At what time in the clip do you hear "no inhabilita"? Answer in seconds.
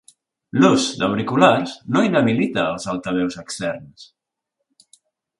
1.97-2.63